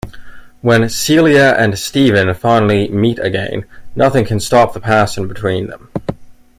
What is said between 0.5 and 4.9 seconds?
When Celia and Stephen finally meet again, nothing can stop the